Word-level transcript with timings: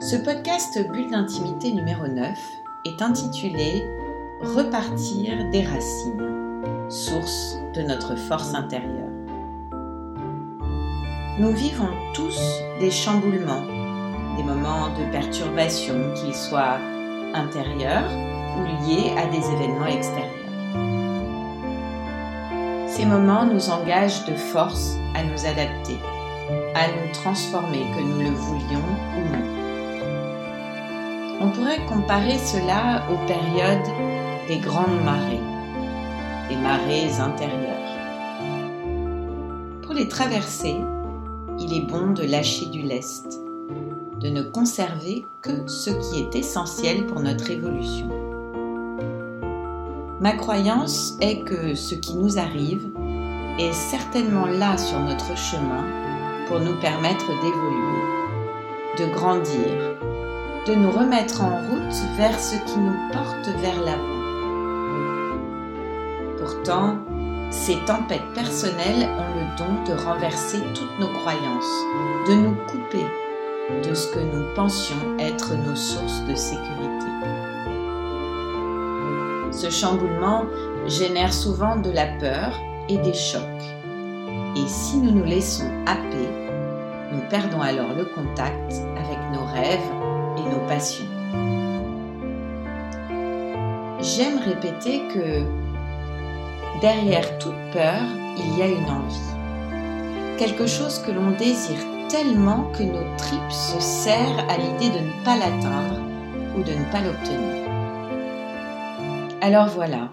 Ce 0.00 0.16
podcast 0.16 0.78
Bulle 0.90 1.10
d'intimité 1.10 1.72
numéro 1.72 2.06
9 2.06 2.38
est 2.84 3.00
intitulé 3.00 3.88
Repartir 4.42 5.48
des 5.50 5.62
racines, 5.62 6.90
source 6.90 7.56
de 7.74 7.82
notre 7.82 8.16
force 8.16 8.54
intérieure. 8.54 9.08
Nous 11.38 11.52
vivons 11.52 11.88
tous 12.12 12.38
des 12.80 12.90
chamboulements, 12.90 13.64
des 14.36 14.42
moments 14.42 14.88
de 14.98 15.10
perturbation, 15.12 16.12
qu'ils 16.14 16.34
soient 16.34 16.78
intérieurs 17.32 18.10
ou 18.58 18.64
liés 18.84 19.14
à 19.16 19.26
des 19.26 19.46
événements 19.52 19.86
extérieurs. 19.86 20.30
Ces 22.88 23.06
moments 23.06 23.46
nous 23.46 23.70
engagent 23.70 24.26
de 24.26 24.34
force 24.34 24.96
à 25.14 25.22
nous 25.22 25.46
adapter, 25.46 25.98
à 26.74 26.88
nous 26.88 27.12
transformer, 27.12 27.86
que 27.96 28.02
nous 28.02 28.18
le 28.18 28.36
voulions 28.36 28.84
ou 29.16 29.36
non. 29.36 29.53
On 31.44 31.50
pourrait 31.50 31.84
comparer 31.84 32.38
cela 32.38 33.04
aux 33.10 33.26
périodes 33.26 34.48
des 34.48 34.60
grandes 34.60 35.04
marées, 35.04 35.42
des 36.48 36.56
marées 36.56 37.20
intérieures. 37.20 37.68
Pour 39.82 39.92
les 39.92 40.08
traverser, 40.08 40.76
il 41.58 41.74
est 41.76 41.86
bon 41.86 42.12
de 42.12 42.22
lâcher 42.22 42.64
du 42.64 42.80
lest, 42.80 43.42
de 44.20 44.30
ne 44.30 44.40
conserver 44.40 45.26
que 45.42 45.66
ce 45.66 45.90
qui 45.90 46.20
est 46.22 46.34
essentiel 46.34 47.04
pour 47.04 47.20
notre 47.20 47.50
évolution. 47.50 48.08
Ma 50.20 50.32
croyance 50.32 51.18
est 51.20 51.40
que 51.40 51.74
ce 51.74 51.94
qui 51.94 52.16
nous 52.16 52.38
arrive 52.38 52.90
est 53.58 53.74
certainement 53.74 54.46
là 54.46 54.78
sur 54.78 54.98
notre 54.98 55.36
chemin 55.36 55.84
pour 56.48 56.60
nous 56.60 56.80
permettre 56.80 57.26
d'évoluer, 57.42 58.00
de 58.98 59.12
grandir, 59.12 60.03
de 60.66 60.74
nous 60.74 60.90
remettre 60.90 61.42
en 61.42 61.56
route 61.56 61.94
vers 62.16 62.38
ce 62.38 62.56
qui 62.56 62.78
nous 62.78 62.96
porte 63.12 63.48
vers 63.60 63.82
l'avant. 63.82 64.14
Pourtant, 66.38 66.96
ces 67.50 67.76
tempêtes 67.84 68.32
personnelles 68.34 69.08
ont 69.18 69.34
le 69.38 69.58
don 69.58 69.84
de 69.84 70.00
renverser 70.00 70.60
toutes 70.74 70.98
nos 70.98 71.12
croyances, 71.18 71.84
de 72.28 72.34
nous 72.34 72.54
couper 72.66 73.06
de 73.86 73.94
ce 73.94 74.08
que 74.12 74.20
nous 74.20 74.54
pensions 74.54 75.18
être 75.18 75.54
nos 75.54 75.76
sources 75.76 76.22
de 76.28 76.34
sécurité. 76.34 77.06
Ce 79.50 79.70
chamboulement 79.70 80.44
génère 80.86 81.32
souvent 81.32 81.76
de 81.76 81.90
la 81.90 82.06
peur 82.18 82.58
et 82.88 82.98
des 82.98 83.14
chocs. 83.14 83.40
Et 84.56 84.66
si 84.66 84.96
nous 84.98 85.12
nous 85.12 85.24
laissons 85.24 85.70
happer, 85.86 86.28
nous 87.12 87.22
perdons 87.28 87.60
alors 87.60 87.92
le 87.96 88.04
contact 88.04 88.72
avec 88.96 89.18
nos 89.32 89.44
rêves 89.46 90.03
nos 90.44 90.66
passions. 90.66 91.06
J'aime 94.00 94.38
répéter 94.38 95.02
que 95.08 95.44
derrière 96.80 97.38
toute 97.38 97.54
peur, 97.72 98.02
il 98.36 98.58
y 98.58 98.62
a 98.62 98.68
une 98.68 98.90
envie. 98.90 100.38
Quelque 100.38 100.66
chose 100.66 100.98
que 100.98 101.10
l'on 101.10 101.30
désire 101.30 101.78
tellement 102.08 102.70
que 102.72 102.82
nos 102.82 103.16
tripes 103.16 103.50
se 103.50 103.80
serrent 103.80 104.46
à 104.48 104.56
l'idée 104.58 104.90
de 104.90 105.04
ne 105.04 105.24
pas 105.24 105.36
l'atteindre 105.36 106.00
ou 106.56 106.62
de 106.62 106.72
ne 106.72 106.92
pas 106.92 107.00
l'obtenir. 107.00 107.64
Alors 109.40 109.68
voilà, 109.68 110.10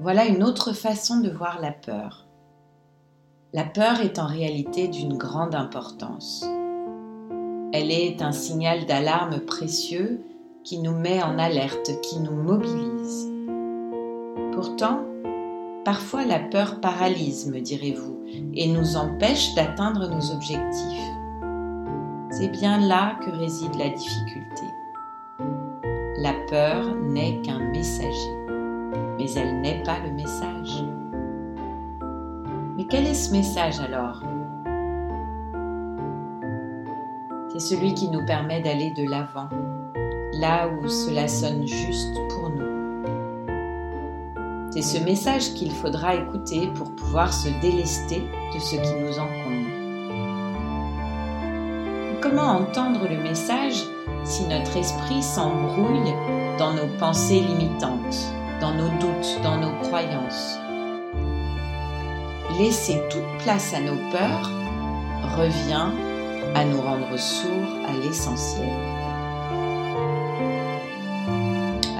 voilà 0.00 0.24
une 0.26 0.42
autre 0.42 0.72
façon 0.72 1.20
de 1.20 1.30
voir 1.30 1.60
la 1.60 1.72
peur. 1.72 2.26
La 3.52 3.64
peur 3.64 4.00
est 4.00 4.18
en 4.18 4.26
réalité 4.26 4.88
d'une 4.88 5.18
grande 5.18 5.54
importance. 5.54 6.46
Elle 7.72 7.92
est 7.92 8.20
un 8.20 8.32
signal 8.32 8.84
d'alarme 8.86 9.38
précieux 9.38 10.24
qui 10.64 10.80
nous 10.80 10.92
met 10.92 11.22
en 11.22 11.38
alerte, 11.38 12.00
qui 12.02 12.18
nous 12.18 12.34
mobilise. 12.34 13.30
Pourtant, 14.52 15.04
parfois 15.84 16.24
la 16.24 16.40
peur 16.40 16.80
paralyse, 16.80 17.46
me 17.46 17.60
direz-vous, 17.60 18.18
et 18.54 18.66
nous 18.66 18.96
empêche 18.96 19.54
d'atteindre 19.54 20.08
nos 20.08 20.32
objectifs. 20.32 21.10
C'est 22.32 22.50
bien 22.50 22.80
là 22.80 23.16
que 23.24 23.30
réside 23.30 23.76
la 23.76 23.90
difficulté. 23.90 24.64
La 26.18 26.34
peur 26.48 26.96
n'est 26.96 27.40
qu'un 27.42 27.60
messager, 27.70 28.34
mais 29.16 29.30
elle 29.36 29.60
n'est 29.60 29.82
pas 29.84 30.00
le 30.04 30.10
message. 30.10 30.84
Mais 32.76 32.84
quel 32.90 33.06
est 33.06 33.14
ce 33.14 33.30
message 33.30 33.78
alors? 33.78 34.22
C'est 37.60 37.76
celui 37.76 37.92
qui 37.92 38.08
nous 38.08 38.24
permet 38.24 38.62
d'aller 38.62 38.90
de 38.90 39.04
l'avant, 39.04 39.50
là 40.32 40.66
où 40.66 40.88
cela 40.88 41.28
sonne 41.28 41.66
juste 41.66 42.14
pour 42.30 42.48
nous. 42.48 43.04
C'est 44.70 44.80
ce 44.80 44.96
message 45.04 45.52
qu'il 45.52 45.70
faudra 45.70 46.14
écouter 46.14 46.68
pour 46.68 46.90
pouvoir 46.96 47.30
se 47.34 47.50
délester 47.60 48.22
de 48.54 48.58
ce 48.58 48.76
qui 48.76 48.94
nous 48.94 49.18
encombre. 49.18 49.68
Comment 52.22 52.62
entendre 52.62 53.06
le 53.06 53.22
message 53.22 53.84
si 54.24 54.44
notre 54.44 54.78
esprit 54.78 55.22
s'embrouille 55.22 56.14
dans 56.56 56.72
nos 56.72 56.88
pensées 56.98 57.40
limitantes, 57.40 58.32
dans 58.62 58.72
nos 58.72 58.88
doutes, 59.00 59.38
dans 59.42 59.58
nos 59.58 59.76
croyances? 59.82 60.58
Laisser 62.58 63.02
toute 63.10 63.42
place 63.42 63.74
à 63.74 63.80
nos 63.80 63.98
peurs 64.10 64.50
revient 65.36 65.90
à 66.54 66.64
nous 66.64 66.80
rendre 66.80 67.18
sourds 67.18 67.88
à 67.88 67.92
l'essentiel. 67.92 68.68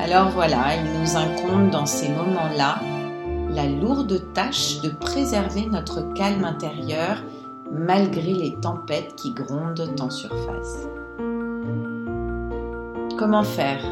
Alors 0.02 0.30
voilà, 0.30 0.76
il 0.76 1.00
nous 1.00 1.16
incombe 1.16 1.70
dans 1.70 1.86
ces 1.86 2.08
moments-là 2.08 2.80
la 3.50 3.66
lourde 3.66 4.32
tâche 4.32 4.80
de 4.80 4.88
préserver 4.88 5.66
notre 5.66 6.12
calme 6.14 6.44
intérieur 6.44 7.22
malgré 7.72 8.32
les 8.32 8.54
tempêtes 8.56 9.14
qui 9.16 9.32
grondent 9.32 9.94
en 10.00 10.10
surface. 10.10 10.88
Comment 13.18 13.44
faire? 13.44 13.84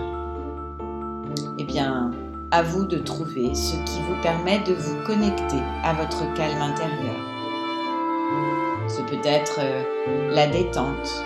Eh 1.59 1.65
bien, 1.65 2.11
à 2.51 2.63
vous 2.63 2.85
de 2.85 2.99
trouver 2.99 3.55
ce 3.55 3.77
qui 3.85 4.01
vous 4.01 4.21
permet 4.23 4.61
de 4.61 4.73
vous 4.73 4.97
connecter 5.05 5.61
à 5.85 5.93
votre 5.93 6.33
calme 6.35 6.63
intérieur. 6.63 7.17
Ce 8.89 9.03
peut 9.03 9.21
être 9.23 9.61
euh, 9.61 10.35
la 10.35 10.47
détente, 10.47 11.25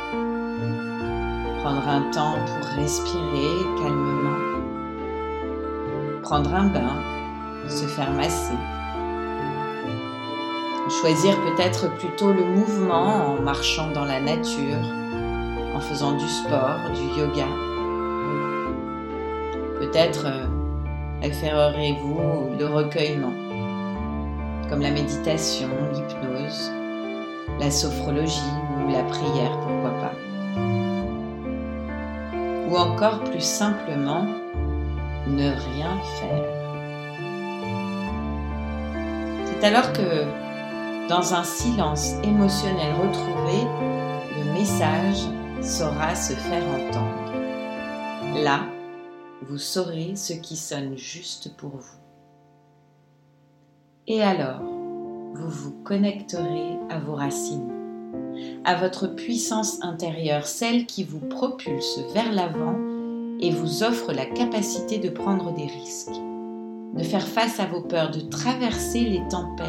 prendre 1.60 1.88
un 1.88 2.10
temps 2.10 2.34
pour 2.44 2.66
respirer 2.76 3.64
calmement, 3.80 4.40
prendre 6.22 6.52
un 6.52 6.66
bain, 6.66 6.96
se 7.68 7.86
faire 7.86 8.10
masser, 8.10 8.56
choisir 11.00 11.36
peut-être 11.42 11.88
plutôt 11.98 12.32
le 12.32 12.44
mouvement 12.44 13.36
en 13.36 13.40
marchant 13.40 13.92
dans 13.92 14.04
la 14.04 14.20
nature, 14.20 14.82
en 15.74 15.80
faisant 15.80 16.16
du 16.16 16.28
sport, 16.28 16.80
du 16.94 17.20
yoga. 17.20 17.46
Peut-être 19.78 20.26
euh, 20.26 20.46
préférerez-vous 21.20 22.56
le 22.58 22.66
recueillement, 22.66 23.34
comme 24.68 24.80
la 24.80 24.90
méditation, 24.90 25.68
l'hypnose, 25.92 26.72
la 27.58 27.70
sophrologie 27.70 28.40
ou 28.76 28.90
la 28.90 29.02
prière, 29.04 29.58
pourquoi 29.60 29.90
pas. 30.00 30.12
Ou 32.68 32.76
encore 32.76 33.22
plus 33.24 33.44
simplement, 33.44 34.26
ne 35.26 35.50
rien 35.50 35.98
faire. 36.18 36.44
C'est 39.46 39.64
alors 39.64 39.92
que, 39.92 41.08
dans 41.08 41.34
un 41.34 41.44
silence 41.44 42.14
émotionnel 42.24 42.94
retrouvé, 42.94 43.66
le 44.38 44.52
message 44.52 45.28
saura 45.60 46.14
se 46.14 46.32
faire 46.32 46.64
entendre. 46.64 47.32
Là, 48.42 48.60
vous 49.48 49.58
saurez 49.58 50.16
ce 50.16 50.32
qui 50.32 50.56
sonne 50.56 50.96
juste 50.96 51.56
pour 51.56 51.70
vous. 51.70 51.98
Et 54.06 54.22
alors, 54.22 54.62
vous 55.34 55.48
vous 55.48 55.72
connecterez 55.84 56.78
à 56.90 56.98
vos 56.98 57.14
racines, 57.14 57.70
à 58.64 58.74
votre 58.76 59.06
puissance 59.06 59.82
intérieure, 59.82 60.46
celle 60.46 60.86
qui 60.86 61.04
vous 61.04 61.20
propulse 61.20 62.00
vers 62.12 62.32
l'avant 62.32 62.76
et 63.40 63.50
vous 63.50 63.82
offre 63.82 64.12
la 64.12 64.26
capacité 64.26 64.98
de 64.98 65.08
prendre 65.08 65.52
des 65.52 65.66
risques, 65.66 66.20
de 66.94 67.02
faire 67.02 67.26
face 67.26 67.58
à 67.60 67.66
vos 67.66 67.80
peurs, 67.80 68.10
de 68.10 68.20
traverser 68.20 69.00
les 69.00 69.26
tempêtes, 69.28 69.68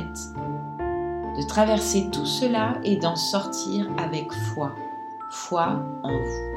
de 1.38 1.48
traverser 1.48 2.10
tout 2.12 2.25
cela 2.25 2.80
et 2.83 2.98
d'en 2.98 3.15
sortir 3.15 3.89
avec 3.98 4.31
foi, 4.54 4.75
foi 5.31 5.81
en 6.04 6.18
vous. 6.18 6.54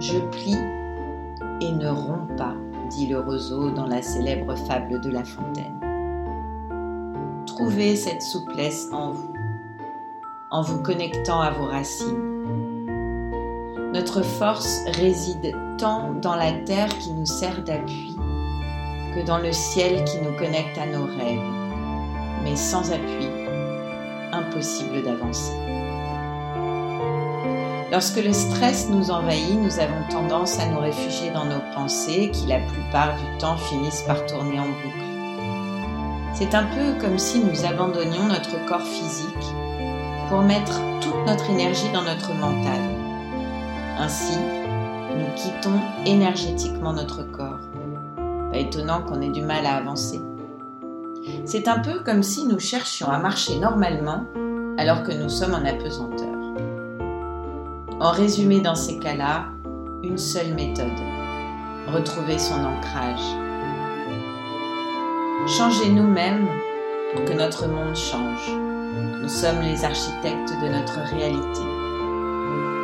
Je 0.00 0.18
plie 0.30 0.58
et 1.60 1.72
ne 1.72 1.88
romps 1.88 2.36
pas, 2.36 2.54
dit 2.90 3.06
le 3.06 3.20
roseau 3.20 3.70
dans 3.70 3.86
la 3.86 4.02
célèbre 4.02 4.54
fable 4.56 5.00
de 5.00 5.10
La 5.10 5.24
Fontaine. 5.24 5.83
Trouvez 7.56 7.94
cette 7.94 8.20
souplesse 8.20 8.88
en 8.90 9.12
vous, 9.12 9.32
en 10.50 10.62
vous 10.62 10.82
connectant 10.82 11.40
à 11.40 11.52
vos 11.52 11.66
racines. 11.66 12.88
Notre 13.92 14.22
force 14.22 14.80
réside 14.88 15.54
tant 15.78 16.10
dans 16.14 16.34
la 16.34 16.50
terre 16.50 16.88
qui 16.98 17.12
nous 17.12 17.26
sert 17.26 17.62
d'appui 17.62 18.16
que 19.14 19.24
dans 19.24 19.38
le 19.38 19.52
ciel 19.52 20.02
qui 20.02 20.18
nous 20.18 20.36
connecte 20.36 20.76
à 20.78 20.86
nos 20.86 21.04
rêves. 21.04 21.38
Mais 22.42 22.56
sans 22.56 22.90
appui, 22.90 23.28
impossible 24.32 25.04
d'avancer. 25.04 25.54
Lorsque 27.92 28.20
le 28.20 28.32
stress 28.32 28.88
nous 28.90 29.12
envahit, 29.12 29.60
nous 29.60 29.78
avons 29.78 30.02
tendance 30.10 30.58
à 30.58 30.66
nous 30.66 30.80
réfugier 30.80 31.30
dans 31.30 31.44
nos 31.44 31.62
pensées 31.72 32.32
qui 32.32 32.48
la 32.48 32.58
plupart 32.58 33.14
du 33.14 33.38
temps 33.38 33.56
finissent 33.56 34.02
par 34.02 34.26
tourner 34.26 34.58
en 34.58 34.66
boucle. 34.66 35.03
C'est 36.34 36.52
un 36.56 36.64
peu 36.64 37.00
comme 37.00 37.16
si 37.16 37.44
nous 37.44 37.64
abandonnions 37.64 38.26
notre 38.26 38.66
corps 38.66 38.82
physique 38.82 39.54
pour 40.28 40.40
mettre 40.42 40.80
toute 41.00 41.24
notre 41.28 41.48
énergie 41.48 41.92
dans 41.92 42.02
notre 42.02 42.34
mental. 42.34 42.80
Ainsi, 44.00 44.36
nous 45.16 45.32
quittons 45.36 45.80
énergétiquement 46.04 46.92
notre 46.92 47.22
corps. 47.22 47.60
Pas 48.50 48.58
étonnant 48.58 49.02
qu'on 49.02 49.20
ait 49.20 49.30
du 49.30 49.42
mal 49.42 49.64
à 49.64 49.76
avancer. 49.76 50.20
C'est 51.44 51.68
un 51.68 51.78
peu 51.78 52.00
comme 52.00 52.24
si 52.24 52.46
nous 52.46 52.58
cherchions 52.58 53.08
à 53.08 53.18
marcher 53.18 53.60
normalement 53.60 54.24
alors 54.76 55.04
que 55.04 55.12
nous 55.12 55.28
sommes 55.28 55.54
en 55.54 55.64
apesanteur. 55.64 56.34
En 58.00 58.10
résumé, 58.10 58.60
dans 58.60 58.74
ces 58.74 58.98
cas-là, 58.98 59.50
une 60.02 60.18
seule 60.18 60.52
méthode, 60.54 60.88
retrouver 61.86 62.40
son 62.40 62.64
ancrage. 62.64 63.43
Changer 65.46 65.90
nous-mêmes 65.90 66.48
pour 67.12 67.24
que 67.24 67.32
notre 67.32 67.66
monde 67.68 67.94
change. 67.94 68.50
Nous 69.20 69.28
sommes 69.28 69.60
les 69.60 69.84
architectes 69.84 70.52
de 70.62 70.68
notre 70.68 70.98
réalité. 71.14 71.60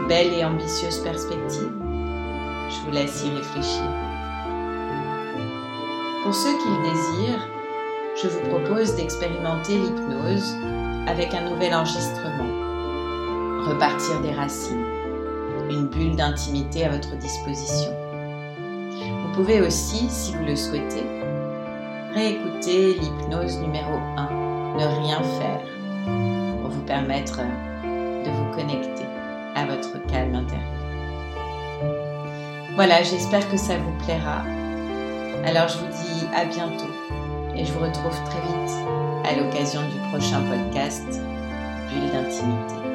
Belle 0.08 0.34
et 0.34 0.44
ambitieuse 0.44 0.98
perspective. 0.98 1.72
Je 2.68 2.84
vous 2.84 2.92
laisse 2.92 3.24
y 3.24 3.30
réfléchir. 3.30 3.82
Pour 6.22 6.34
ceux 6.34 6.56
qui 6.58 6.68
le 6.68 6.82
désirent, 6.82 7.48
je 8.22 8.28
vous 8.28 8.48
propose 8.48 8.94
d'expérimenter 8.94 9.78
l'hypnose 9.78 10.54
avec 11.06 11.34
un 11.34 11.50
nouvel 11.50 11.74
enregistrement. 11.74 12.50
Repartir 13.66 14.20
des 14.20 14.32
racines 14.32 14.84
une 15.70 15.86
bulle 15.86 16.16
d'intimité 16.16 16.84
à 16.84 16.90
votre 16.90 17.16
disposition. 17.16 17.92
Vous 18.90 19.32
pouvez 19.34 19.60
aussi, 19.60 20.08
si 20.10 20.34
vous 20.34 20.44
le 20.44 20.56
souhaitez, 20.56 21.19
réécouter 22.14 22.94
l'hypnose 22.94 23.58
numéro 23.60 23.94
1, 24.16 24.76
ne 24.76 24.84
rien 25.02 25.22
faire, 25.22 25.60
pour 26.60 26.70
vous 26.70 26.82
permettre 26.82 27.38
de 27.84 28.30
vous 28.30 28.54
connecter 28.54 29.04
à 29.54 29.66
votre 29.66 30.04
calme 30.06 30.34
intérieur. 30.34 30.66
Voilà, 32.74 33.02
j'espère 33.02 33.48
que 33.50 33.56
ça 33.56 33.76
vous 33.76 33.92
plaira. 34.04 34.42
Alors 35.44 35.68
je 35.68 35.78
vous 35.78 35.86
dis 35.86 36.26
à 36.34 36.44
bientôt 36.44 36.92
et 37.56 37.64
je 37.64 37.72
vous 37.72 37.80
retrouve 37.80 38.18
très 38.24 38.40
vite 38.40 38.74
à 39.24 39.36
l'occasion 39.36 39.80
du 39.82 39.98
prochain 40.10 40.40
podcast 40.42 41.20
Bulle 41.90 42.10
d'intimité. 42.12 42.89